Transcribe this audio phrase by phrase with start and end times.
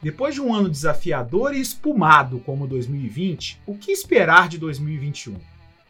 [0.00, 5.34] Depois de um ano desafiador e espumado como 2020, o que esperar de 2021?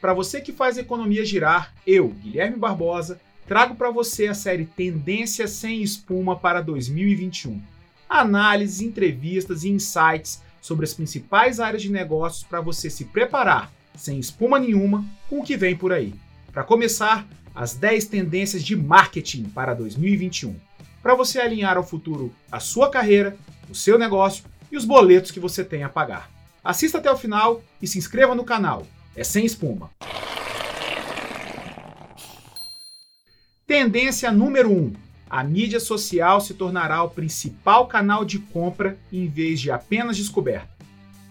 [0.00, 5.48] Para você que faz economia girar, eu, Guilherme Barbosa, trago para você a série Tendência
[5.48, 7.60] sem Espuma para 2021.
[8.08, 14.20] Análises, entrevistas e insights sobre as principais áreas de negócios para você se preparar, sem
[14.20, 16.14] espuma nenhuma, com o que vem por aí.
[16.52, 20.54] Para começar, as 10 tendências de marketing para 2021,
[21.06, 23.36] para você alinhar ao futuro a sua carreira,
[23.70, 24.42] o seu negócio
[24.72, 26.28] e os boletos que você tem a pagar.
[26.64, 28.84] Assista até o final e se inscreva no canal.
[29.14, 29.88] É sem espuma.
[33.64, 34.94] Tendência número 1.
[35.30, 40.74] A mídia social se tornará o principal canal de compra em vez de apenas descoberta.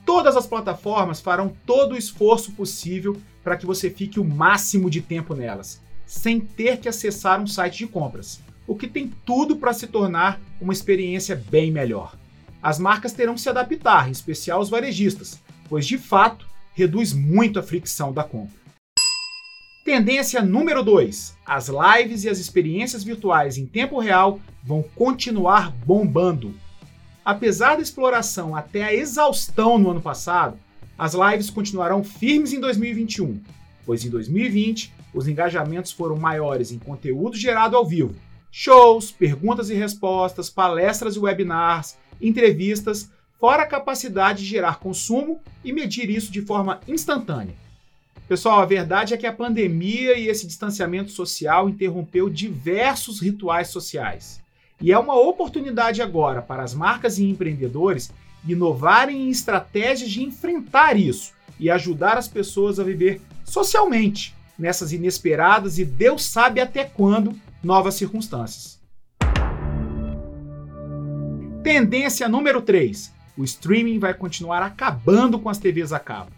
[0.05, 5.01] Todas as plataformas farão todo o esforço possível para que você fique o máximo de
[5.01, 9.73] tempo nelas, sem ter que acessar um site de compras, o que tem tudo para
[9.73, 12.15] se tornar uma experiência bem melhor.
[12.61, 17.59] As marcas terão que se adaptar, em especial os varejistas, pois de fato reduz muito
[17.59, 18.65] a fricção da compra.
[19.85, 26.55] Tendência número 2: as lives e as experiências virtuais em tempo real vão continuar bombando.
[27.23, 30.57] Apesar da exploração até a exaustão no ano passado,
[30.97, 33.39] as lives continuarão firmes em 2021,
[33.85, 38.15] pois em 2020 os engajamentos foram maiores em conteúdo gerado ao vivo,
[38.57, 45.73] shows, perguntas e respostas, palestras e webinars, entrevistas, fora a capacidade de gerar consumo e
[45.73, 47.53] medir isso de forma instantânea.
[48.29, 54.39] Pessoal, a verdade é que a pandemia e esse distanciamento social interrompeu diversos rituais sociais.
[54.79, 58.09] E é uma oportunidade agora para as marcas e empreendedores
[58.47, 65.77] inovarem em estratégias de enfrentar isso e ajudar as pessoas a viver socialmente nessas inesperadas
[65.77, 68.79] e Deus sabe até quando novas circunstâncias.
[71.63, 76.29] Tendência número 3: o streaming vai continuar acabando com as TVs a cabo.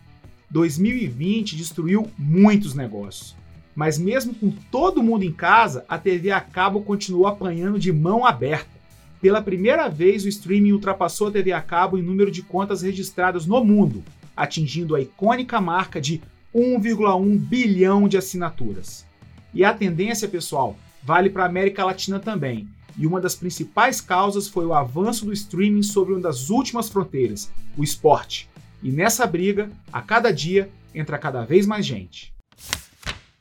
[0.49, 3.35] 2020 destruiu muitos negócios.
[3.75, 8.25] Mas mesmo com todo mundo em casa, a TV a cabo continuou apanhando de mão
[8.25, 8.77] aberta.
[9.21, 13.45] Pela primeira vez, o streaming ultrapassou a TV a cabo em número de contas registradas
[13.45, 14.01] no mundo,
[14.35, 16.21] atingindo a icônica marca de
[16.55, 19.05] 1,1 bilhão de assinaturas.
[19.53, 22.67] E a tendência, pessoal, vale para a América Latina também.
[22.97, 27.51] E uma das principais causas foi o avanço do streaming sobre uma das últimas fronteiras,
[27.77, 28.49] o esporte.
[28.81, 32.33] E nessa briga, a cada dia, entra cada vez mais gente.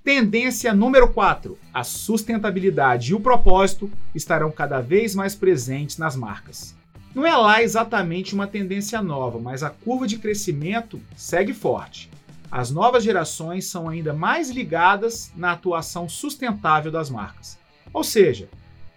[0.05, 6.77] Tendência número 4: a sustentabilidade e o propósito estarão cada vez mais presentes nas marcas.
[7.15, 12.11] Não é lá exatamente uma tendência nova, mas a curva de crescimento segue forte.
[12.51, 17.59] As novas gerações são ainda mais ligadas na atuação sustentável das marcas.
[17.93, 18.49] Ou seja,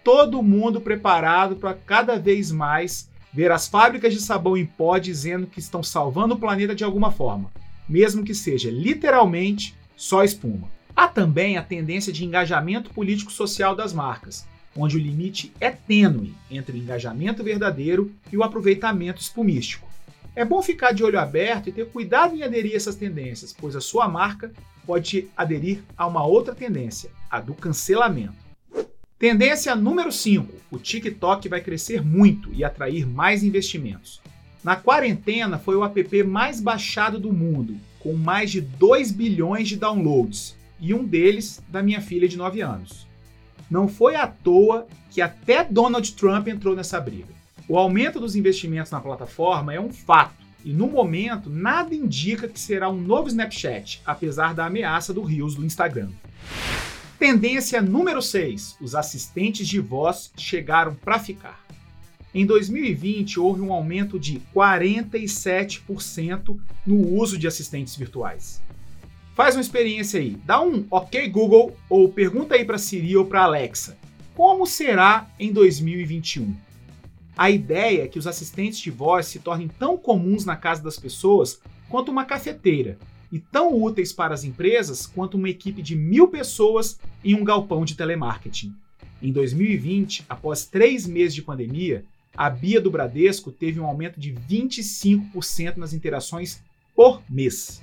[0.04, 5.46] todo mundo preparado para cada vez mais ver as fábricas de sabão em pó dizendo
[5.46, 7.50] que estão salvando o planeta de alguma forma,
[7.88, 10.68] mesmo que seja literalmente só espuma.
[10.94, 14.46] Há também a tendência de engajamento político-social das marcas,
[14.76, 19.89] onde o limite é tênue entre o engajamento verdadeiro e o aproveitamento espumístico.
[20.34, 23.74] É bom ficar de olho aberto e ter cuidado em aderir a essas tendências, pois
[23.74, 24.52] a sua marca
[24.86, 28.34] pode aderir a uma outra tendência, a do cancelamento.
[29.18, 34.20] Tendência número 5: o TikTok vai crescer muito e atrair mais investimentos.
[34.62, 39.76] Na quarentena foi o app mais baixado do mundo, com mais de 2 bilhões de
[39.76, 43.06] downloads, e um deles da minha filha de 9 anos.
[43.70, 47.39] Não foi à toa que até Donald Trump entrou nessa briga.
[47.70, 52.58] O aumento dos investimentos na plataforma é um fato, e no momento nada indica que
[52.58, 56.08] será um novo Snapchat, apesar da ameaça do Reels do Instagram.
[57.16, 61.64] Tendência número 6: os assistentes de voz chegaram para ficar.
[62.34, 68.60] Em 2020, houve um aumento de 47% no uso de assistentes virtuais.
[69.36, 73.44] Faz uma experiência aí, dá um OK Google ou pergunta aí para Siri ou para
[73.44, 73.96] Alexa.
[74.34, 76.68] Como será em 2021?
[77.40, 80.98] A ideia é que os assistentes de voz se tornem tão comuns na casa das
[80.98, 81.58] pessoas
[81.88, 82.98] quanto uma cafeteira
[83.32, 87.82] e tão úteis para as empresas quanto uma equipe de mil pessoas em um galpão
[87.82, 88.74] de telemarketing.
[89.22, 92.04] Em 2020, após três meses de pandemia,
[92.36, 96.62] a Bia do Bradesco teve um aumento de 25% nas interações
[96.94, 97.82] por mês.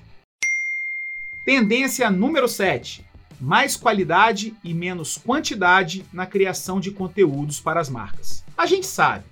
[1.43, 3.03] Tendência número 7:
[3.41, 8.45] mais qualidade e menos quantidade na criação de conteúdos para as marcas.
[8.55, 9.25] A gente sabe,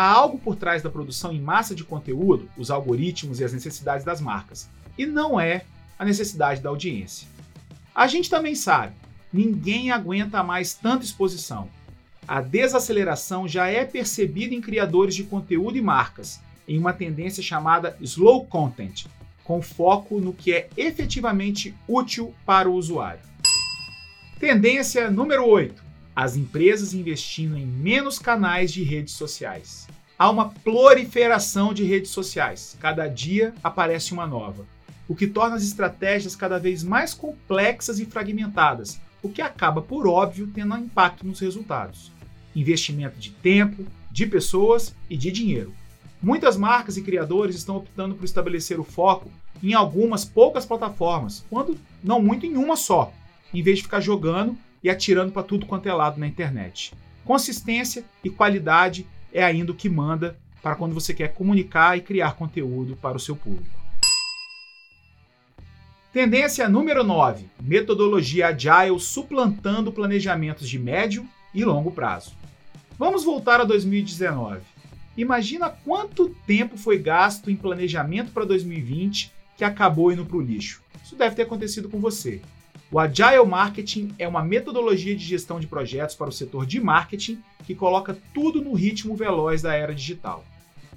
[0.00, 4.02] há algo por trás da produção em massa de conteúdo, os algoritmos e as necessidades
[4.02, 4.66] das marcas
[4.96, 5.64] e não é
[5.98, 7.28] a necessidade da audiência.
[7.94, 8.94] A gente também sabe,
[9.30, 11.68] ninguém aguenta mais tanta exposição.
[12.26, 17.96] a desaceleração já é percebida em criadores de conteúdo e marcas, em uma tendência chamada
[18.00, 19.06] slow content,
[19.44, 23.20] com foco no que é efetivamente útil para o usuário.
[24.38, 29.86] Tendência número 8: as empresas investindo em menos canais de redes sociais.
[30.18, 34.66] Há uma proliferação de redes sociais, cada dia aparece uma nova,
[35.08, 40.06] o que torna as estratégias cada vez mais complexas e fragmentadas, o que acaba, por
[40.06, 42.12] óbvio, tendo um impacto nos resultados.
[42.54, 45.74] Investimento de tempo, de pessoas e de dinheiro.
[46.22, 49.30] Muitas marcas e criadores estão optando por estabelecer o foco
[49.62, 53.12] em algumas poucas plataformas, quando não muito em uma só,
[53.52, 56.92] em vez de ficar jogando e atirando para tudo quanto é lado na internet.
[57.24, 62.32] Consistência e qualidade é ainda o que manda para quando você quer comunicar e criar
[62.32, 63.80] conteúdo para o seu público.
[66.12, 72.32] Tendência número 9: metodologia agile suplantando planejamentos de médio e longo prazo.
[72.98, 74.60] Vamos voltar a 2019.
[75.16, 80.82] Imagina quanto tempo foi gasto em planejamento para 2020 que acabou indo para o lixo.
[81.04, 82.40] Isso deve ter acontecido com você.
[82.92, 87.40] O Agile Marketing é uma metodologia de gestão de projetos para o setor de marketing
[87.64, 90.44] que coloca tudo no ritmo veloz da era digital.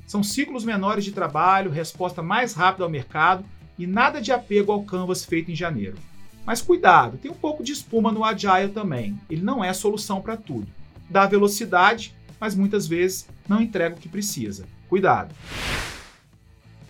[0.08, 3.46] São ciclos menores de trabalho, resposta mais rápida ao mercado
[3.78, 5.96] e nada de apego ao canvas feito em janeiro.
[6.44, 9.16] Mas cuidado, tem um pouco de espuma no Agile também.
[9.30, 10.68] Ele não é solução para tudo.
[11.08, 14.66] Dá velocidade, mas muitas vezes não entrega o que precisa.
[14.90, 15.34] Cuidado.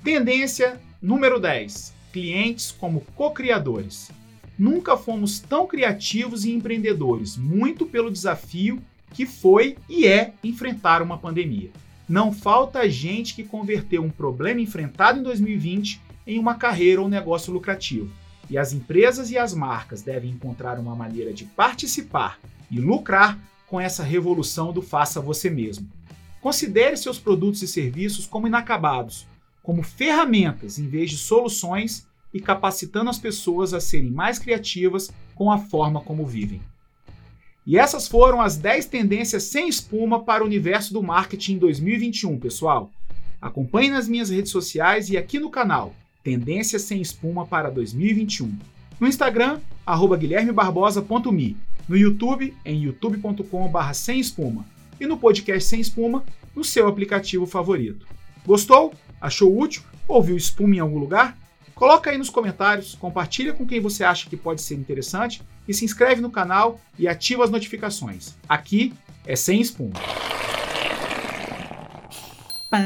[0.02, 4.10] Tendência número 10: clientes como co-criadores.
[4.58, 8.82] Nunca fomos tão criativos e empreendedores, muito pelo desafio
[9.14, 11.72] que foi e é enfrentar uma pandemia.
[12.08, 17.54] Não falta gente que converteu um problema enfrentado em 2020 em uma carreira ou negócio
[17.54, 18.12] lucrativo.
[18.50, 22.40] E as empresas e as marcas devem encontrar uma maneira de participar
[22.70, 25.90] e lucrar com essa revolução do faça você mesmo.
[26.42, 29.26] Considere seus produtos e serviços como inacabados,
[29.62, 35.52] como ferramentas em vez de soluções e capacitando as pessoas a serem mais criativas com
[35.52, 36.62] a forma como vivem.
[37.66, 42.40] E essas foram as 10 tendências sem espuma para o universo do marketing em 2021,
[42.40, 42.92] pessoal.
[43.42, 45.94] Acompanhe nas minhas redes sociais e aqui no canal
[46.24, 48.58] Tendências sem espuma para 2021.
[48.98, 49.60] No Instagram,
[50.18, 51.58] guilhermebarbosa.me.
[51.88, 54.66] No YouTube, em youtube.com.br sem espuma.
[55.02, 56.24] E no podcast Sem Espuma,
[56.56, 58.08] no seu aplicativo favorito.
[58.46, 58.94] Gostou?
[59.20, 59.84] Achou útil?
[60.08, 61.38] Ouviu espuma em algum lugar?
[61.84, 65.84] Coloca aí nos comentários, compartilha com quem você acha que pode ser interessante e se
[65.84, 68.38] inscreve no canal e ativa as notificações.
[68.48, 68.94] Aqui
[69.26, 69.60] é sem
[72.72, 72.80] pá,